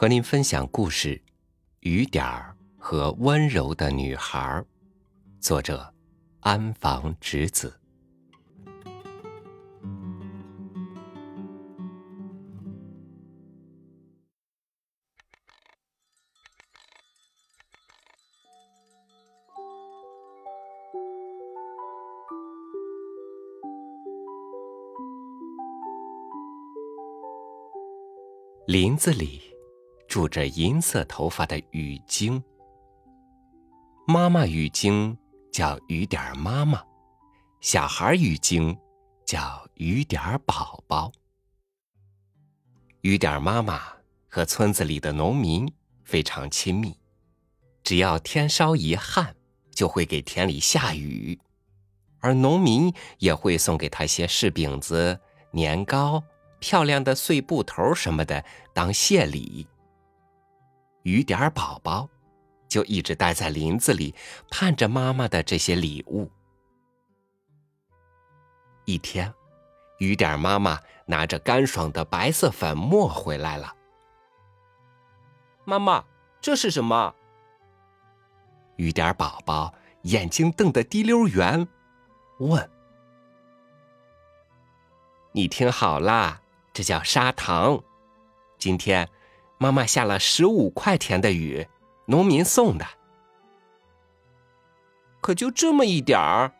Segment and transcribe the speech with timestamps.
[0.00, 1.14] 和您分享故事
[1.80, 4.40] 《雨点儿和温柔的女孩》，
[5.42, 5.92] 作者
[6.40, 7.78] 安房直子。
[28.66, 29.49] 林子里
[30.10, 32.42] 住着银色头发的雨晶。
[34.08, 35.16] 妈妈雨晶
[35.52, 36.82] 叫雨点儿妈妈，
[37.60, 38.76] 小孩雨晶
[39.24, 41.12] 叫雨点儿宝宝。
[43.02, 43.80] 雨点儿妈妈
[44.28, 46.98] 和村子里的农民非常亲密，
[47.84, 49.36] 只要天稍一旱，
[49.72, 51.38] 就会给田里下雨，
[52.18, 55.20] 而农民也会送给他些柿饼子、
[55.52, 56.24] 年糕。
[56.58, 58.44] 漂亮的碎布头什么的
[58.74, 59.68] 当谢礼。
[61.02, 62.08] 雨点宝宝
[62.68, 64.14] 就一直待在林子里，
[64.50, 66.30] 盼着妈妈的这些礼物。
[68.84, 69.32] 一天，
[69.98, 73.74] 雨点妈妈拿着干爽的白色粉末回来了。
[75.64, 76.04] 妈妈，
[76.40, 77.14] 这是什么？
[78.76, 81.66] 雨点宝宝眼睛瞪得滴溜圆，
[82.38, 82.70] 问
[85.32, 86.40] ：“你听好啦。”
[86.72, 87.82] 这叫砂糖。
[88.58, 89.08] 今天，
[89.62, 91.68] 妈妈下了十五块钱的雨，
[92.06, 92.86] 农民送的。
[95.20, 96.52] 可就这么一点儿。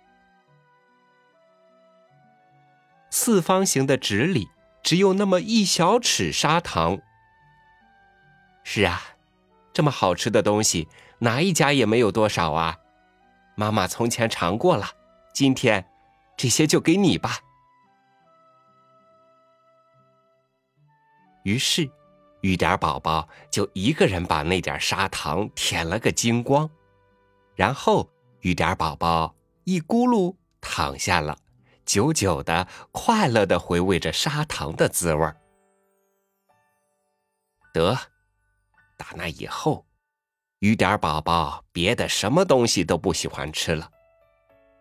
[3.09, 4.51] 四方形的纸里
[4.83, 7.01] 只有那么一小尺砂糖。
[8.65, 9.01] 是啊，
[9.73, 10.87] 这么好吃的东西，
[11.21, 12.77] 哪一家也没有多少啊。
[13.55, 14.87] 妈妈从前尝过了，
[15.33, 15.87] 今天，
[16.37, 17.39] 这些就给你吧。
[21.45, 21.91] 于是，
[22.41, 26.69] 雨点宝宝就一个人把那点砂糖舔了个精光，
[27.55, 28.09] 然后
[28.41, 29.35] 雨点宝宝
[29.65, 31.37] 一咕噜躺下了，
[31.85, 35.33] 久久的、快乐的回味着砂糖的滋味
[37.73, 37.97] 得，
[38.97, 39.85] 打那以后，
[40.61, 43.91] 雨点宝宝别的什么东西都不喜欢吃了，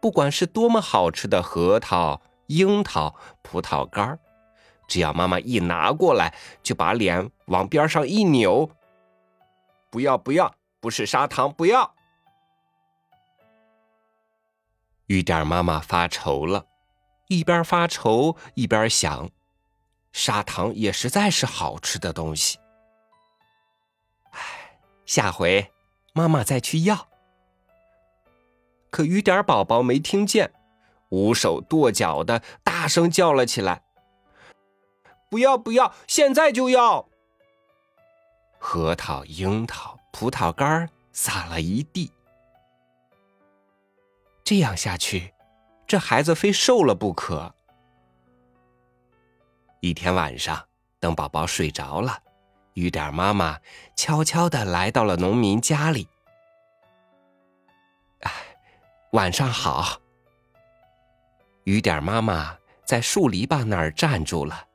[0.01, 4.19] 不管是多么好吃的核桃、樱桃、葡萄干儿。
[4.89, 8.69] 只要妈妈一拿过来，就把脸往边上一扭。
[9.89, 11.93] 不要不要，不是砂糖，不要。
[15.05, 16.65] 雨点妈妈发愁了，
[17.27, 19.29] 一边发愁一边想：
[20.11, 22.59] 砂糖也实在是好吃的东西。
[24.31, 24.39] 唉，
[25.05, 25.71] 下回
[26.13, 27.07] 妈妈再去要。
[28.91, 30.51] 可雨点宝宝没听见，
[31.09, 33.83] 捂手跺脚的大声叫了起来。
[35.29, 35.93] 不要不要！
[36.07, 37.07] 现在就要！
[38.57, 42.11] 核桃、樱桃、葡萄干撒了一地。
[44.43, 45.33] 这样下去，
[45.85, 47.53] 这孩子非瘦了不可。
[49.79, 50.67] 一天晚上，
[50.99, 52.21] 等宝宝睡着了，
[52.73, 53.59] 雨点妈妈
[53.95, 56.07] 悄悄的来到了农民家里。
[58.21, 58.31] 哎，
[59.11, 60.01] 晚上好！
[61.65, 64.65] 雨点妈妈在树篱笆那儿站住了。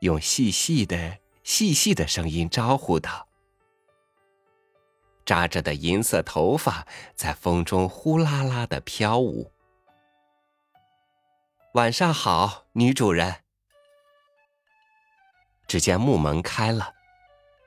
[0.00, 3.28] 用细细的、细细的声音招呼道
[5.24, 9.52] ：“扎着的银色头发在风中呼啦啦的飘舞。”
[11.74, 13.36] 晚上好，女主人。
[15.66, 16.94] 只见木门开了，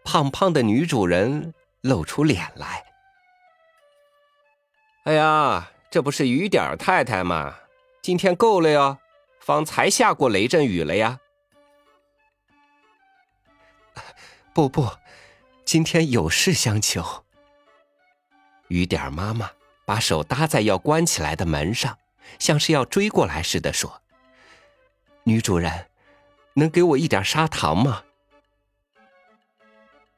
[0.04, 2.86] 胖胖的女主人露出脸来。
[5.04, 7.56] 哎呀，这不是雨点太太吗？
[8.02, 8.98] 今天够了哟，
[9.40, 11.20] 方才下过雷阵雨了呀。
[14.60, 14.92] 不不，
[15.64, 17.24] 今天有事相求。
[18.68, 19.52] 雨点妈妈
[19.86, 21.98] 把手搭在要关起来的门上，
[22.40, 24.02] 像是要追过来似的说
[25.24, 25.90] ：“女主人，
[26.56, 28.04] 能给我一点砂糖吗？”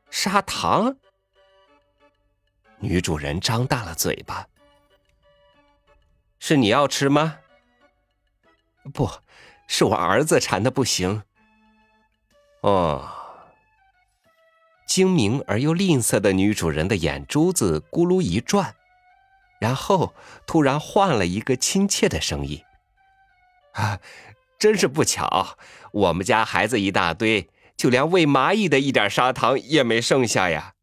[0.09, 0.97] 砂糖？
[2.79, 4.47] 女主人张大了嘴巴
[6.39, 7.37] ：“是你要吃吗
[8.91, 9.07] ？”“不
[9.67, 11.21] 是我儿子馋的不行。”
[12.61, 13.19] 哦。
[14.91, 18.75] 精明而又吝啬的女主人的眼珠子咕噜一转，
[19.57, 20.13] 然后
[20.45, 22.61] 突然换了一个亲切的声音
[23.71, 24.01] ：“啊，
[24.59, 25.57] 真是不巧，
[25.93, 30.73] 我们家孩子一大堆，就连喂蚂蚁的一点砂糖也没剩下呀。”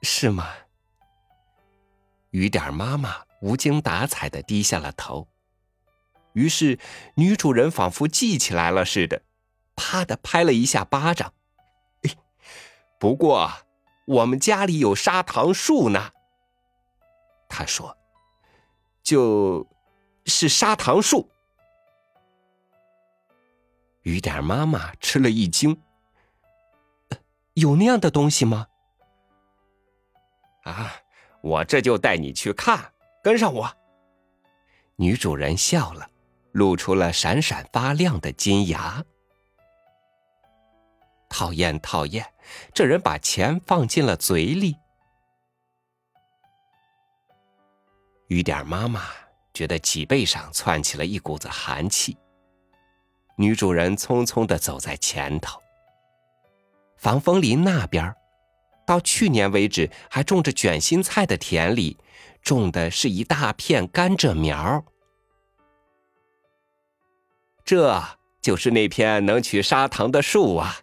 [0.00, 0.48] 是吗？
[2.30, 5.28] 雨点妈妈无精打采的低下了头。
[6.32, 6.78] 于是
[7.16, 9.20] 女主人仿佛记起来了似的。
[9.78, 11.32] 啪的拍了一下巴掌。
[12.98, 13.48] 不过，
[14.06, 16.10] 我们家里有砂糖树呢。
[17.48, 17.96] 他说
[19.04, 19.64] ：“就
[20.26, 21.30] 是砂糖树。”
[24.02, 25.80] 雨点妈妈吃了一惊
[27.54, 28.66] ：“有那样的东西吗？”
[30.64, 30.92] 啊，
[31.40, 32.92] 我这就带你去看，
[33.22, 33.72] 跟上我。
[34.96, 36.10] 女主人笑了，
[36.52, 39.04] 露出了闪闪发亮的金牙。
[41.28, 42.24] 讨厌，讨厌！
[42.72, 44.74] 这人把钱放进了嘴里。
[48.28, 49.04] 雨点妈妈
[49.54, 52.16] 觉得脊背上窜起了一股子寒气。
[53.36, 55.60] 女主人匆匆的走在前头。
[56.96, 58.14] 防风林那边，
[58.84, 61.96] 到去年为止还种着卷心菜的田里，
[62.42, 64.84] 种的是一大片甘蔗苗。
[67.64, 68.02] 这
[68.42, 70.80] 就是那片能取砂糖的树啊！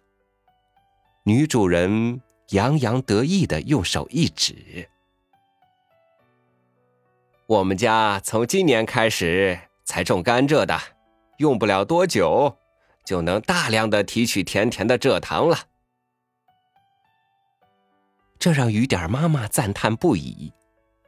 [1.28, 2.20] 女主人
[2.50, 4.88] 洋洋得意的用手一指
[7.48, 10.80] ：“我们家从今年开始才种甘蔗的，
[11.38, 12.56] 用不了多久
[13.04, 15.58] 就能大量的提取甜甜的蔗糖了。”
[18.38, 20.52] 这让雨点妈妈赞叹不已。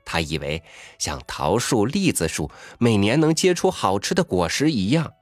[0.04, 0.60] 她以为
[0.98, 2.50] 像桃树、栗子树
[2.80, 5.12] 每年能结出好吃的果实一样，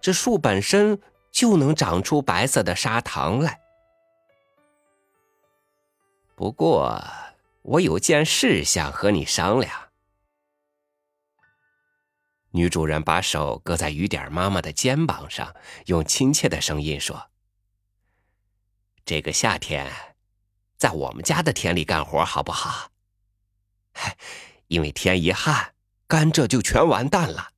[0.00, 0.98] 这树本身
[1.30, 3.60] 就能长出白色的砂糖来。
[6.40, 6.98] 不过，
[7.60, 9.90] 我有件事想和你商量。
[12.52, 15.54] 女主人把手搁在雨点妈妈的肩膀上，
[15.84, 17.28] 用亲切的声音说
[19.04, 19.92] ：“这个夏天，
[20.78, 22.90] 在我们家的田里干活好不好？
[24.68, 25.74] 因为天一旱，
[26.06, 27.50] 甘蔗就全完蛋了。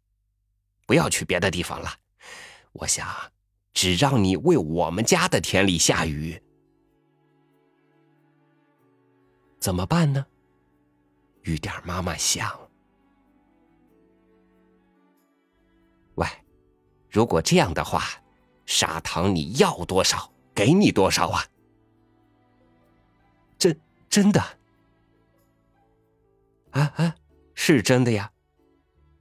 [0.87, 1.99] 不要去别的地方了，
[2.73, 3.31] 我想
[3.73, 6.42] 只让你为我们家的田里下雨。”
[9.63, 10.27] 怎么办呢？
[11.43, 12.59] 雨点妈妈想。
[16.17, 16.27] 喂，
[17.09, 18.03] 如果这样的话，
[18.67, 21.47] 砂糖你要多少，给你多少啊？
[23.57, 23.81] 真
[24.11, 24.41] 真的？
[26.73, 27.15] 啊啊，
[27.55, 28.33] 是真的呀！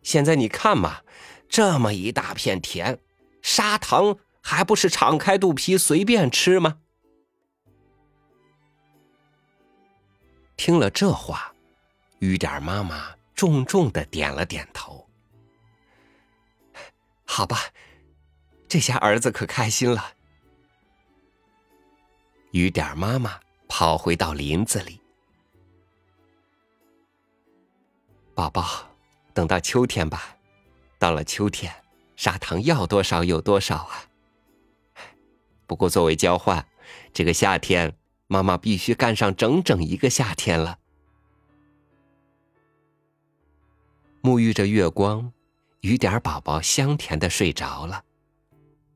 [0.01, 1.01] 现在你看嘛，
[1.47, 2.97] 这么一大片田，
[3.43, 6.79] 砂糖还不是敞开肚皮随便吃吗？
[10.63, 11.51] 听了这话，
[12.19, 15.09] 雨点妈妈重重的点了点头。
[17.25, 17.57] 好吧，
[18.67, 20.13] 这下儿子可开心了。
[22.51, 25.01] 雨点妈妈跑回到林子里，
[28.35, 28.87] 宝宝，
[29.33, 30.37] 等到秋天吧。
[30.99, 31.73] 到了秋天，
[32.15, 34.05] 砂糖要多少有多少啊。
[35.65, 36.63] 不过作为交换，
[37.11, 37.97] 这个夏天。
[38.31, 40.79] 妈妈必须干上整整一个夏天了。
[44.21, 45.33] 沐浴着月光，
[45.81, 48.05] 雨点宝宝香甜的睡着了。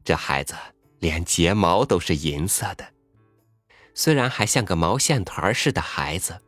[0.06, 0.56] 这孩子
[1.00, 2.88] 连睫毛都是银色的，
[3.94, 6.42] 虽然还像个毛线团似的孩子，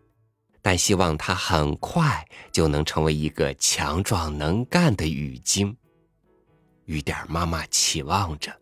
[0.61, 5.75] 但希望他很快就能成为一个强壮能干的雨精。
[6.85, 8.57] 雨点妈妈期望着。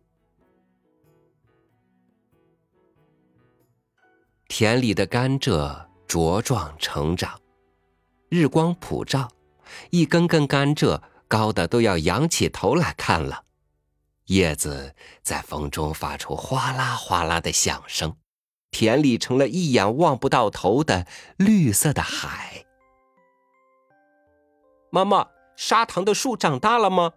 [4.47, 7.39] 田里的甘蔗茁壮成长，
[8.29, 9.27] 日光普照，
[9.89, 13.43] 一根根甘蔗高的都要仰起头来看了。
[14.25, 18.15] 叶子在风中发出哗啦哗啦的响声，
[18.71, 21.05] 田里成了一眼望不到头的
[21.37, 22.65] 绿色的海。
[24.91, 27.11] 妈妈，砂糖的树长大了吗？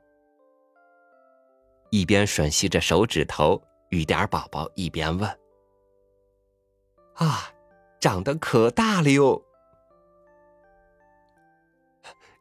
[1.91, 5.39] 一边吮吸着手指头，雨点宝宝一边问。
[7.19, 7.53] 啊，
[8.01, 9.45] 长得可大了哟！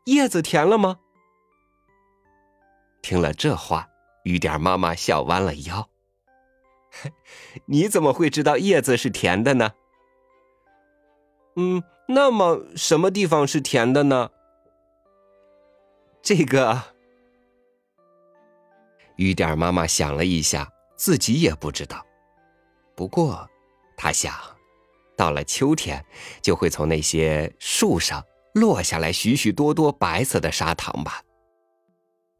[0.05, 0.99] 叶子甜了吗？
[3.01, 3.89] 听了这话，
[4.23, 5.89] 雨点妈妈笑弯了腰。
[7.65, 9.73] 你怎么会知道叶子是甜的呢？
[11.55, 14.29] 嗯，那么什么地方是甜的呢？
[16.21, 16.83] 这个，
[19.15, 22.05] 雨点妈妈想了一下，自己也不知道。
[22.95, 23.49] 不过，
[23.95, 24.56] 她想。
[25.17, 26.05] 到了秋天，
[26.41, 31.23] 就会从那些树上落下来许许多多白色的砂糖吧。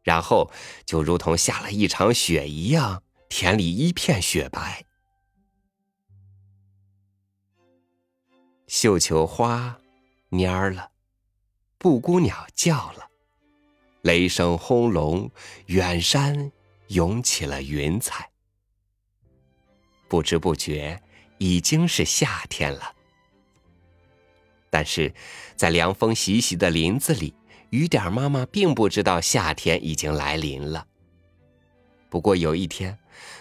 [0.04, 0.50] 然后
[0.86, 4.84] 就如同下了一场雪一样，田里一片雪白。
[8.68, 9.78] 绣球花
[10.30, 10.92] 蔫儿了，
[11.78, 13.10] 布谷鸟叫了，
[14.02, 15.30] 雷声轰隆，
[15.66, 16.52] 远山
[16.88, 18.30] 涌起了云彩。
[20.06, 21.02] 不知不觉
[21.38, 22.92] 已经是夏天了。
[24.70, 25.14] 但是，
[25.56, 27.34] 在凉风习习的林子里，
[27.70, 30.86] 雨点妈妈并不知道夏天已经来临了。
[32.10, 32.98] 不过有一天，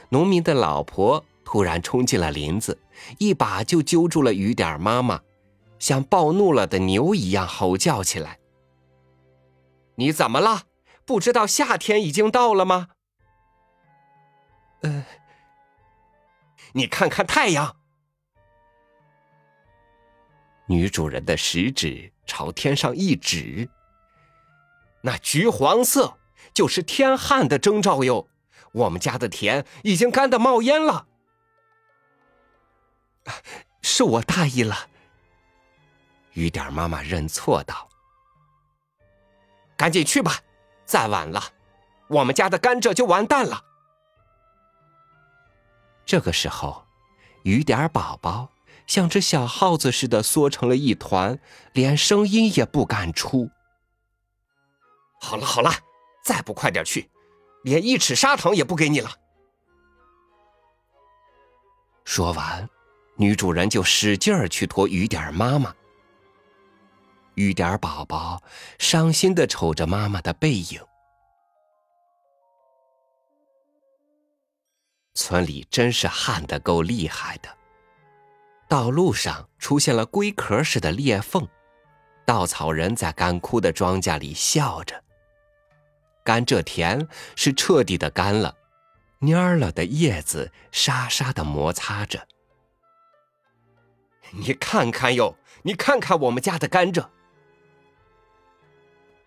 [0.10, 2.80] 农民的老婆突然冲进了林子，
[3.18, 5.22] 一把就揪住了雨点妈妈，
[5.80, 8.40] 像暴怒了的牛一样吼叫起来
[9.96, 10.64] ：“你怎么了？
[11.06, 12.88] 不知道夏天已经到了吗
[14.84, 15.06] ？”“呃，
[16.74, 17.76] 你看看太阳。”
[20.68, 23.70] 女主人的食指朝天上一指，
[25.02, 26.18] 那橘黄色
[26.54, 28.28] 就是天旱的征兆哟。
[28.74, 31.08] 我们家的田已经干得冒烟了，
[33.82, 34.90] 是我大意了。
[36.34, 37.90] 雨点妈妈认错道
[39.78, 40.42] ：“赶紧去吧，
[40.86, 41.42] 再晚了，
[42.10, 43.64] 我们家的甘蔗就完蛋了。”
[46.06, 46.86] 这个时候，
[47.44, 48.52] 雨点宝宝。
[48.88, 51.38] 像只小耗子似的缩成了一团，
[51.74, 53.50] 连声音也不敢出。
[55.20, 55.72] 好了好了，
[56.24, 57.10] 再不快点去，
[57.64, 59.12] 连一尺砂糖也不给你了。
[62.06, 62.68] 说完，
[63.18, 65.76] 女主人就使劲儿去拖雨点妈妈。
[67.36, 68.42] 雨点宝宝
[68.80, 70.82] 伤心的瞅着妈妈的背影。
[75.14, 77.57] 村里真是旱得够厉害的。
[78.68, 81.48] 道路上出现了龟壳似的裂缝，
[82.26, 85.02] 稻草人在干枯的庄稼里笑着。
[86.24, 88.54] 甘蔗田是彻底的干了，
[89.22, 92.28] 蔫了的叶子沙沙的摩擦着。
[94.32, 97.08] 你看看哟，你看看我们家的甘蔗。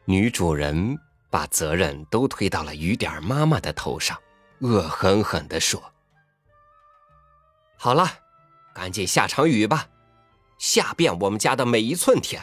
[0.05, 0.99] 女主人
[1.31, 4.21] 把责任都推到了雨点妈妈的头上，
[4.59, 5.83] 恶狠狠地说
[7.79, 8.07] ：“好了。”
[8.75, 9.89] 赶紧下场雨吧，
[10.59, 12.43] 下遍我们家的每一寸田。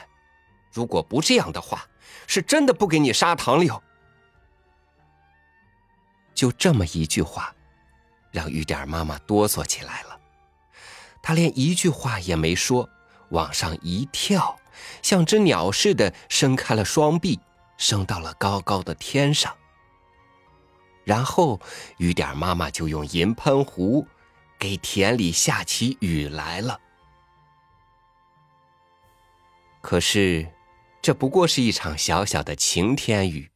[0.71, 1.87] 如果不这样的话，
[2.27, 3.81] 是真的不给你砂糖了。
[6.35, 7.55] 就这么一句话，
[8.31, 10.19] 让雨点妈妈哆嗦起来了。
[11.21, 12.87] 她连一句话也没说，
[13.29, 14.59] 往上一跳，
[15.01, 17.39] 像只鸟似的伸开了双臂，
[17.77, 19.55] 升到了高高的天上。
[21.03, 21.59] 然后，
[21.97, 24.05] 雨点妈妈就用银喷壶。
[24.59, 26.79] 给田里下起雨来了，
[29.81, 30.51] 可是，
[31.01, 33.51] 这不过是一场小小的晴天雨，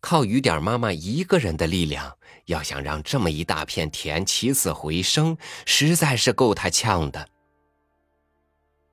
[0.00, 7.28] 靠雨点妈妈一个人的力量，要想让这么一大片田起死回生，实在是够他呛的。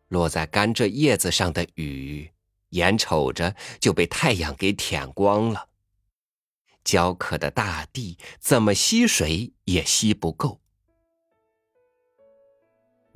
[0.09, 2.31] 落在甘蔗叶子上的雨，
[2.69, 5.69] 眼瞅着就被太阳给舔光了，
[6.83, 10.61] 焦渴的大地怎么吸水也吸不够。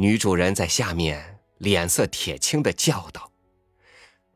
[0.02, 3.34] 女主人在下面脸色铁青的叫道：“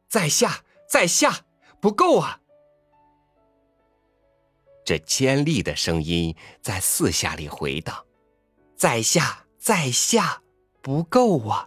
[0.09, 1.45] 在下，在下，
[1.79, 2.41] 不够啊！”
[4.83, 8.05] 这尖利的声音在四下里回荡
[8.75, 10.41] ：“在下，在下，
[10.81, 11.65] 不够啊！”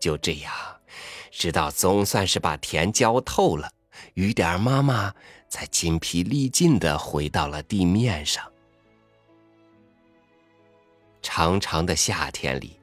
[0.00, 0.50] 就这样，
[1.30, 3.70] 直到总算是把田浇透了，
[4.14, 5.14] 雨点儿妈妈
[5.50, 8.51] 才筋疲力尽的回到了地面上。
[11.22, 12.78] 长长的夏天里，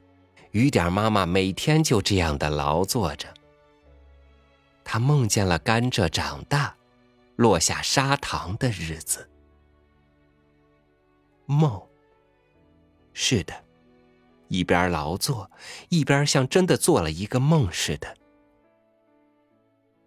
[0.52, 3.28] 雨点妈妈每天就这样的劳作着。
[4.82, 6.74] 她梦见了甘蔗长大、
[7.36, 9.28] 落下砂糖的日子。
[11.46, 11.80] 梦。
[13.12, 13.52] 是的，
[14.48, 15.50] 一边劳作，
[15.88, 18.16] 一边像真的做了一个梦似的。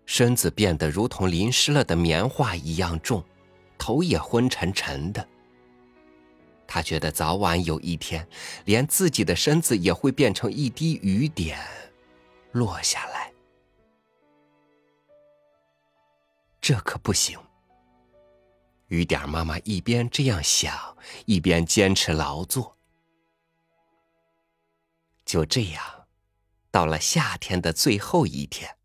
[0.05, 3.23] 身子变得如同淋湿了的棉花一样重，
[3.77, 5.25] 头也昏沉沉的。
[6.67, 8.27] 他觉得早晚有一天，
[8.65, 11.59] 连自己的身子也会变成一滴雨点，
[12.51, 13.31] 落下来。
[16.59, 17.37] 这可不行。
[18.87, 22.77] 雨点妈妈一边这样想，一边坚持劳作。
[25.25, 25.83] 就这样，
[26.69, 28.77] 到了夏天的最后一天，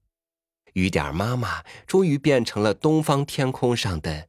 [0.73, 4.29] 雨点妈妈终于变成了东方天空上的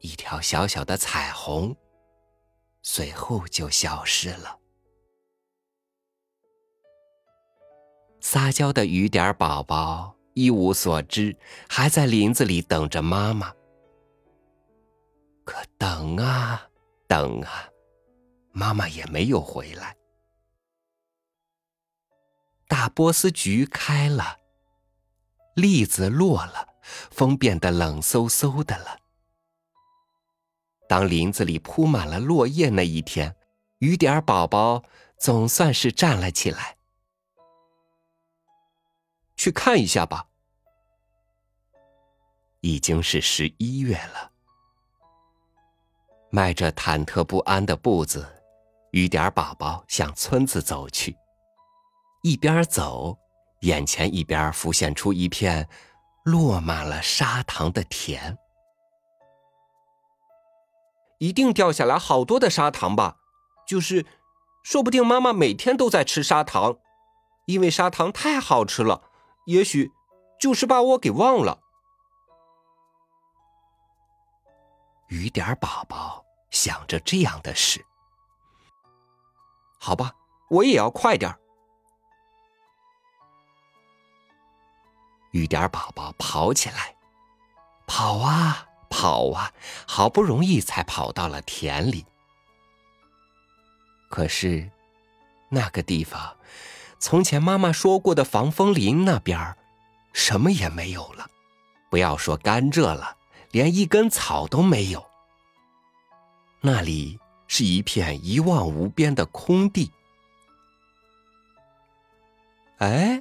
[0.00, 1.76] 一条小小的彩虹。
[2.82, 4.58] 随后就消失了。
[8.20, 11.36] 撒娇的雨点宝宝一无所知，
[11.68, 13.52] 还在林子里等着妈妈。
[15.44, 16.68] 可等啊
[17.08, 17.68] 等啊，
[18.52, 19.96] 妈妈也没有回来。
[22.68, 24.38] 大波斯菊开了，
[25.56, 26.68] 栗子落了，
[27.10, 28.96] 风变得冷飕飕的了。
[30.90, 33.36] 当林子里铺满了落叶那一天，
[33.78, 34.82] 雨点宝宝
[35.16, 36.76] 总算是站了起来。
[39.36, 40.26] 去看一下吧。
[42.62, 44.32] 已经是十一月了，
[46.28, 48.26] 迈着忐忑不安的步子，
[48.90, 51.16] 雨点宝宝向村子走去。
[52.24, 53.16] 一边走，
[53.60, 55.68] 眼前一边浮现出一片
[56.24, 58.36] 落满了砂糖的田。
[61.20, 63.18] 一定掉下来好多的砂糖吧？
[63.66, 64.06] 就是，
[64.62, 66.78] 说不定妈妈每天都在吃砂糖，
[67.44, 69.02] 因为砂糖太好吃了。
[69.44, 69.92] 也许，
[70.40, 71.60] 就是把我给忘了。
[75.08, 77.84] 雨点宝宝想着这样的事。
[79.78, 80.14] 好吧，
[80.48, 81.36] 我也要快点
[85.32, 86.96] 雨点宝宝跑起来，
[87.86, 89.54] 跑啊跑啊，
[89.86, 92.04] 好不容易才跑到了田里。
[94.10, 94.70] 可是，
[95.48, 96.36] 那个地方，
[96.98, 99.56] 从前妈妈说过的防风林那边，
[100.12, 101.30] 什么也没有了。
[101.88, 103.16] 不要说甘蔗了。
[103.52, 105.04] 连一根草都没有，
[106.60, 107.18] 那里
[107.48, 109.90] 是一片一望无边的空地。
[112.78, 113.20] 哎，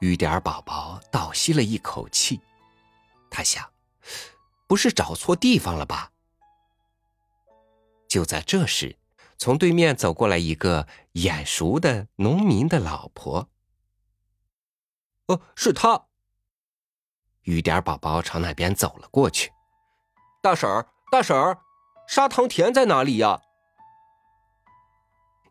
[0.00, 2.42] 雨点宝宝倒吸了一口气，
[3.30, 3.66] 他想，
[4.66, 6.12] 不是找错地方了吧？
[8.08, 8.98] 就在这时，
[9.38, 13.48] 从对面走过来一个眼熟的农民的老婆。
[15.26, 16.06] 哦，是他。
[17.42, 19.50] 雨点宝宝朝那边走了过去。
[20.42, 21.58] 大婶儿，大婶儿，
[22.06, 23.40] 砂糖田在哪里呀？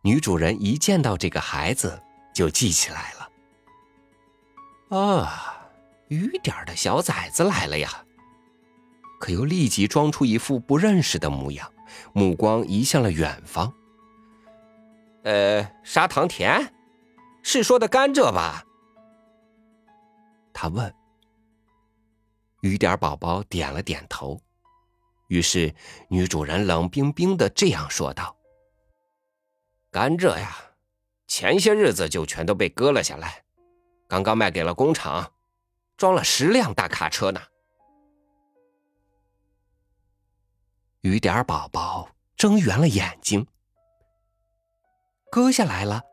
[0.04, 2.02] 女主人一见到这个孩子
[2.34, 3.32] 就记起来了。
[4.98, 5.70] 啊，
[6.10, 8.06] 雨点的小崽子来了呀！
[9.22, 11.72] 可又立即装出一副不认识的模样，
[12.12, 13.72] 目光移向了远方。
[15.24, 16.74] 呃，砂糖甜，
[17.44, 18.66] 是说的甘蔗吧？
[20.52, 20.92] 他问。
[22.62, 24.42] 雨点宝宝点了点头，
[25.28, 25.74] 于是
[26.10, 28.36] 女主人冷冰冰的这样说道
[29.92, 30.56] ：“甘蔗呀，
[31.28, 33.44] 前些日子就全都被割了下来，
[34.08, 35.32] 刚刚卖给了工厂，
[35.98, 37.40] 装了十辆大卡车呢。”
[41.02, 43.48] 雨点宝宝睁圆了眼睛，
[45.32, 46.04] 割下来了，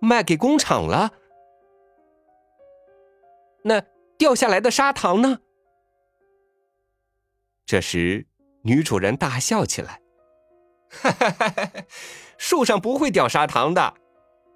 [0.00, 1.12] 卖给工厂了。
[3.62, 3.80] 那
[4.18, 5.38] 掉下来的砂糖呢？
[7.64, 8.26] 这时，
[8.62, 10.00] 女主人大笑起来
[10.90, 11.72] ：“哈 哈
[12.36, 13.94] 树上不会掉砂糖的，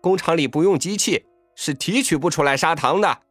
[0.00, 3.22] 工厂里不用机器，是提取不出来砂糖的。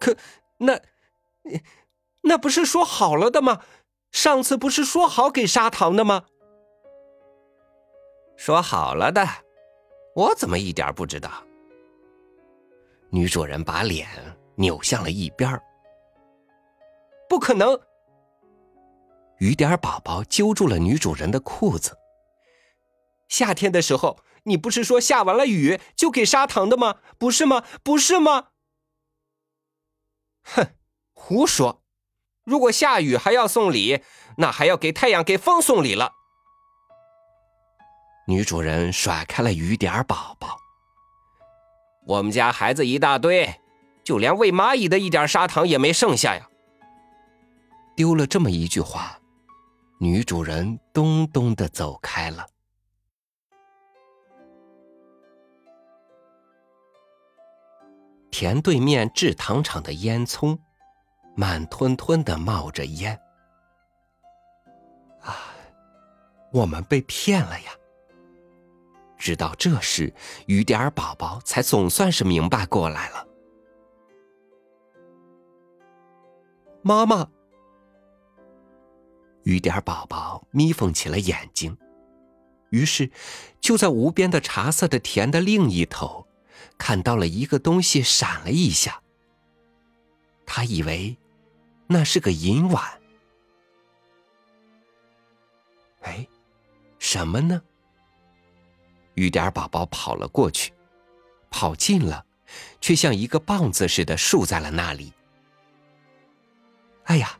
[0.00, 0.16] 可
[0.58, 0.80] 那，
[2.22, 3.62] 那不是说好了的吗？
[4.12, 6.26] 上次不是说好给砂糖的吗？
[8.36, 9.26] 说好了的，
[10.14, 11.30] 我怎么一点不知道？”
[13.10, 14.08] 女主人把脸
[14.54, 15.60] 扭向了一边
[17.28, 17.78] 不可能！
[19.38, 21.96] 雨点宝宝揪住了女主人的裤子。
[23.28, 27.00] 夏天的时候，你不是说下完了雨就给砂糖的吗？
[27.18, 27.64] 不是吗？
[27.82, 28.48] 不是吗？
[30.44, 30.66] 哼，
[31.12, 31.81] 胡说！
[32.44, 34.02] 如果下雨还要送礼，
[34.36, 36.12] 那还要给太阳、给风送礼了。
[38.26, 40.58] 女主人甩开了雨点宝宝。
[42.06, 43.60] 我们家孩子一大堆，
[44.02, 46.48] 就连喂蚂蚁的一点砂糖也没剩下呀。
[47.94, 49.18] 丢了这么一句话。
[50.00, 52.44] 女主人咚咚的走开了。
[58.32, 60.58] 田对面制糖厂的烟囱，
[61.34, 63.18] 慢吞吞的冒着烟。
[65.20, 65.36] 啊，
[66.52, 67.72] 我们被骗了呀！
[69.16, 70.12] 直到这时，
[70.46, 73.26] 雨点儿宝宝才总算是明白过来了。
[76.82, 77.28] 妈妈。
[79.44, 81.76] 雨点儿宝宝眯缝起了眼睛，
[82.70, 83.10] 于是
[83.60, 86.26] 就在无边的茶色的田的另一头，
[86.76, 89.00] 看到了一个东西闪了一下。
[90.44, 91.16] 他以为
[91.92, 93.00] 那是个银碗。
[96.00, 96.26] 哎，
[96.98, 97.62] 什么呢？
[99.14, 100.72] 雨点宝宝跑了过去，
[101.50, 102.24] 跑近了，
[102.80, 105.12] 却像一个棒子似的竖在了那里。
[107.04, 107.38] 哎呀！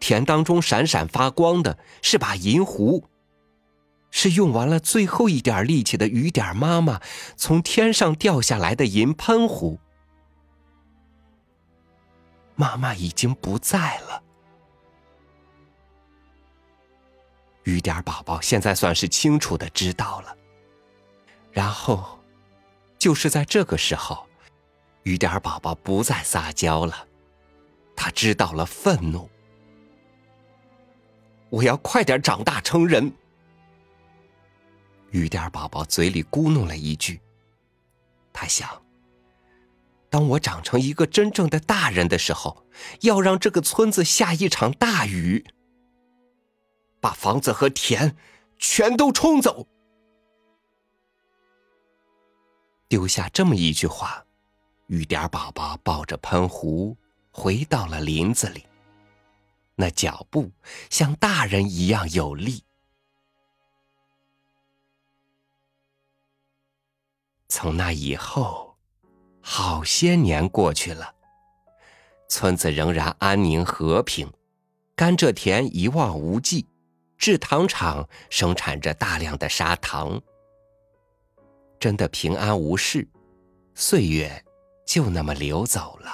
[0.00, 3.08] 田当中闪闪发光的是把银壶，
[4.12, 7.00] 是用完了最后一点力气的雨点妈妈
[7.36, 9.80] 从天上掉下来的银喷壶。
[12.60, 14.20] 妈妈已经不在了，
[17.62, 20.36] 雨点宝宝现在算是清楚的知道了。
[21.52, 22.18] 然后，
[22.98, 24.26] 就是在这个时候，
[25.04, 27.06] 雨点宝宝不再撒娇了，
[27.94, 29.30] 他知道了愤怒。
[31.50, 33.12] 我要快点长大成人。
[35.12, 37.20] 雨点宝宝嘴里咕哝了一句。
[38.32, 38.68] 他想：
[40.10, 42.64] 当我长成一个真正的大人的时候，
[43.02, 45.44] 要让这个村子下一场大雨，
[47.00, 48.16] 把房子和田
[48.58, 49.66] 全都冲走。
[52.88, 54.24] 丢下这么一句话，
[54.86, 56.96] 雨点宝宝抱着喷壶
[57.30, 58.64] 回到了林子里。
[59.74, 60.50] 那脚步
[60.88, 62.64] 像大人一样有力。
[67.48, 68.67] 从那以后，
[69.50, 71.14] 好些年过去了，
[72.28, 74.30] 村子仍然安宁和平，
[74.94, 76.66] 甘蔗田一望无际，
[77.16, 80.20] 制糖厂生产着大量的砂糖。
[81.80, 83.08] 真的平安无事，
[83.74, 84.44] 岁月
[84.86, 86.10] 就那么流走了。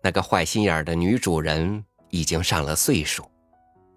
[0.00, 3.28] 那个坏心眼的女主人已经上了岁数，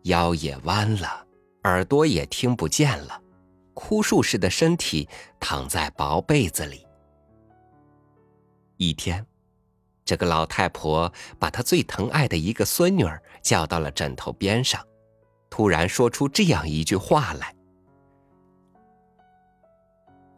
[0.05, 1.27] 腰也弯了，
[1.65, 3.21] 耳朵也听不见了，
[3.73, 5.07] 枯树似的身体
[5.39, 6.85] 躺在薄被子里。
[8.77, 9.25] 一天，
[10.03, 14.85] 这个老太婆把她最疼爱的一个孙女儿叫到了枕头边上，
[15.49, 17.55] 突然说出这样一句话来。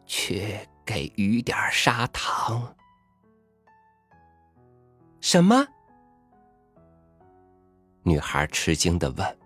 [0.06, 2.74] 去给雨点砂糖。
[5.20, 5.66] 什么？
[8.04, 9.38] 女孩吃惊的问：“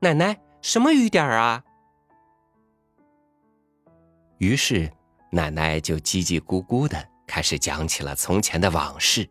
[0.00, 1.62] 奶奶，什么雨点儿啊？”
[4.42, 4.92] 于是
[5.30, 9.30] 奶奶就叽叽咕咕的开始讲起了从前的往事，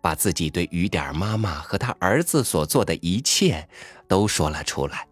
[0.00, 3.68] 把自己对雨点妈妈和她儿子所做的一切
[4.08, 5.06] 都说了出来。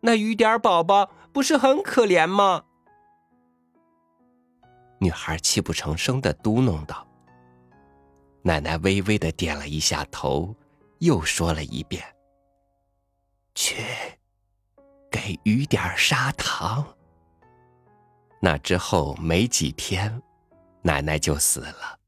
[0.00, 2.64] 那雨点宝宝不是很可怜吗？
[4.98, 7.06] 女孩泣不成声的嘟哝道。
[8.42, 10.52] 奶奶微微的点了一下头，
[10.98, 12.02] 又说了一遍
[13.54, 13.76] ：“去，
[15.08, 16.84] 给雨点砂糖。”
[18.44, 20.20] 那之后没几天，
[20.82, 21.98] 奶奶就死了。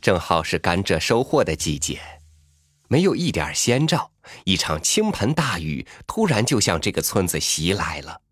[0.00, 2.00] 正好是甘蔗收获的季节。
[2.88, 4.10] 没有一点先兆，
[4.42, 8.22] 一场倾盆大雨突然就向这个村子袭来了。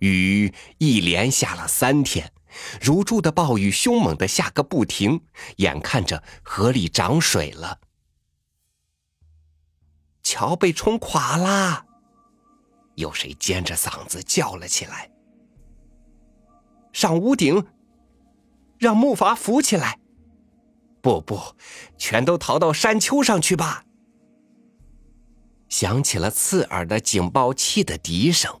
[0.00, 2.32] 雨一连下了三天，
[2.80, 5.20] 如注的暴雨凶猛的下个不停，
[5.58, 7.78] 眼看着河里涨水了，
[10.28, 11.86] 桥被冲垮啦！
[12.96, 15.10] 有谁尖着嗓子叫了起来
[16.92, 17.66] ：“上屋顶，
[18.76, 19.98] 让木筏浮起来！”
[21.00, 21.40] 不不，
[21.96, 23.86] 全都逃到山丘上去吧！
[25.70, 28.60] 响起了刺耳的警报器的笛声。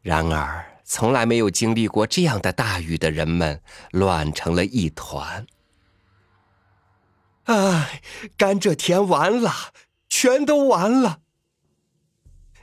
[0.00, 3.60] 然而，从来没有经历过这样的大雨的人们
[3.90, 5.46] 乱成了一团。
[7.48, 8.02] 唉，
[8.36, 9.50] 甘蔗田完了，
[10.08, 11.20] 全都完了。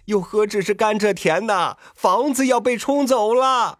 [0.05, 3.79] 又何止是甘蔗田呐，房子要被冲走了。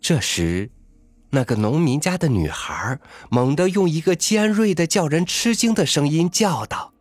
[0.00, 0.72] 这时，
[1.30, 2.98] 那个农民家的女孩
[3.30, 6.92] 猛地用一个尖锐的、叫人吃惊的声音叫道：“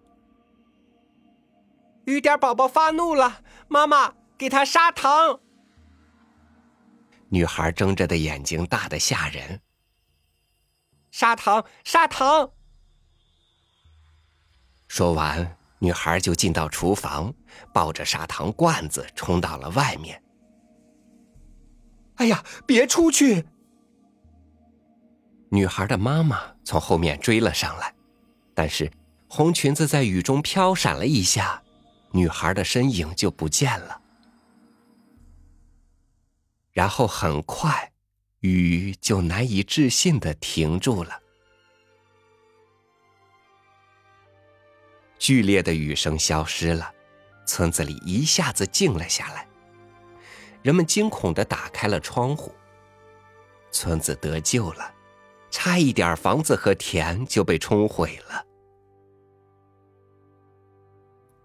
[2.05, 5.39] 雨点宝宝发怒了，妈妈给他砂糖。”
[7.29, 9.59] 女孩睁着的眼睛大的吓人。
[11.11, 12.51] 砂糖，砂糖。
[14.87, 17.33] 说完，女孩就进到厨房，
[17.73, 20.21] 抱着砂糖罐子冲到了外面。
[22.15, 23.45] 哎呀，别出去！
[25.49, 27.93] 女孩的妈妈从后面追了上来，
[28.53, 28.89] 但是
[29.27, 31.61] 红裙子在雨中飘闪了一下，
[32.11, 34.01] 女孩的身影就不见了。
[36.75, 37.93] 然后很快，
[38.41, 41.21] 雨就难以置信的停住了。
[45.17, 46.93] 剧烈的雨声消失了，
[47.47, 49.47] 村子里一下子静了下来。
[50.63, 52.53] 人们惊恐的打开了窗户。
[53.71, 54.93] 村子得救了，
[55.49, 58.45] 差一点房子和田就被冲毁了。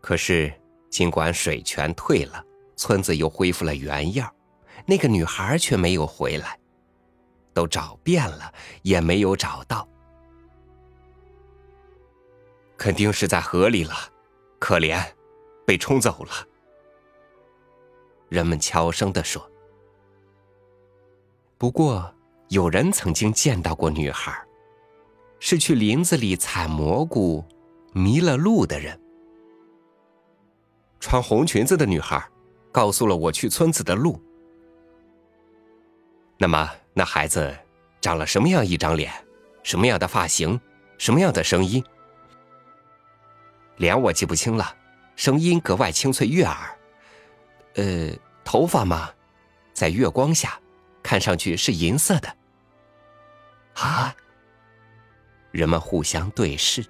[0.01, 0.53] 可是，
[0.91, 2.45] 尽管水全退了，
[2.77, 4.33] 村子又恢复了原样，
[4.91, 6.59] 那个女孩却没有回来，
[7.55, 9.87] 都找遍了也没有找到，
[12.77, 13.95] 肯定是在河里了，
[14.59, 15.01] 可怜，
[15.65, 16.33] 被冲走了。
[18.29, 19.49] 人们悄声的说。
[21.57, 22.13] 不过，
[22.49, 24.45] 有人曾经见到过女孩，
[25.39, 27.45] 是去林子里采蘑菇，
[27.93, 29.01] 迷了路的人。
[30.99, 32.29] 穿红裙子的女孩，
[32.73, 34.21] 告诉了我去村子的路。
[36.43, 37.55] 那么，那孩子
[38.01, 39.13] 长了什么样一张脸，
[39.63, 40.59] 什么样的发型，
[40.97, 41.85] 什么样的声音？
[43.77, 44.75] 脸我记不清了，
[45.17, 46.57] 声音格外清脆悦耳。
[47.75, 48.11] 呃，
[48.43, 49.11] 头发嘛，
[49.75, 50.59] 在月光下，
[51.03, 52.37] 看上去是银色的。
[53.75, 54.17] 啊！
[55.51, 56.83] 人们互相对视。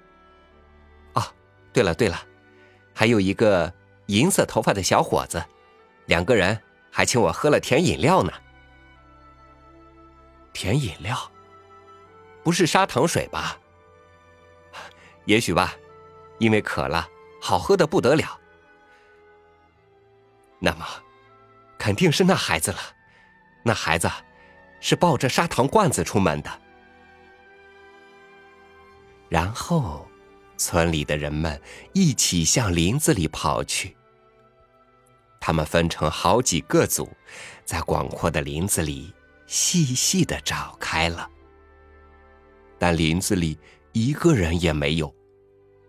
[1.11, 1.29] 啊，
[1.73, 2.17] 对了对了，
[2.95, 3.73] 还有一个
[4.05, 5.43] 银色头发的小伙子，
[6.05, 6.57] 两个人
[6.89, 8.31] 还请我喝了甜饮料呢。
[10.53, 11.31] 甜饮料，
[12.43, 13.57] 不是砂糖水吧？
[15.25, 15.75] 也许吧，
[16.39, 17.07] 因为渴了，
[17.39, 18.39] 好喝的不得了。
[20.59, 20.85] 那么，
[21.77, 22.79] 肯定是那孩子了。
[23.63, 24.09] 那孩子
[24.79, 26.61] 是抱着砂糖罐子出门的。
[29.29, 30.07] 然后，
[30.57, 31.61] 村里的人们
[31.93, 33.95] 一起向林子里跑去。
[35.39, 37.09] 他们分成好几个组，
[37.63, 39.13] 在广阔的林子里。
[39.51, 41.29] 细细的找开了，
[42.79, 43.59] 但林子里
[43.91, 45.13] 一个人也没有，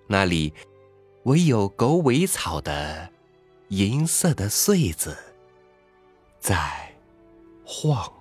[0.09, 0.53] 那里
[1.23, 3.09] 唯有狗尾草的
[3.69, 5.17] 银色的穗子
[6.41, 6.93] 在
[7.65, 8.13] 晃。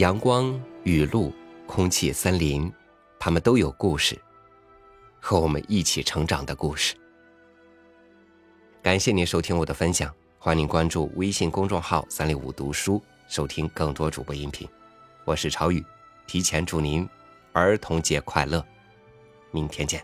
[0.00, 1.30] 阳光、雨露、
[1.66, 2.72] 空气、森林，
[3.18, 4.18] 它们都有故事，
[5.20, 6.94] 和我们一起成长的故事。
[8.82, 14.66] 感谢您收听我的分享，欢迎您关注微信公众号“三六五读书”，收听更多主播音频。
[15.26, 15.84] 我是朝雨，
[16.26, 17.06] 提前祝您
[17.52, 18.64] 儿童节快乐，
[19.50, 20.02] 明天见。